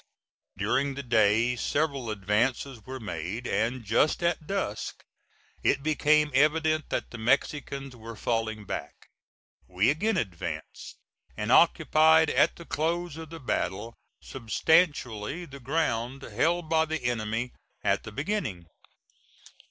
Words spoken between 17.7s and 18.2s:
at the